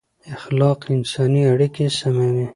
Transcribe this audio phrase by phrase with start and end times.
[0.35, 2.45] اخلاق انساني اړیکې سموي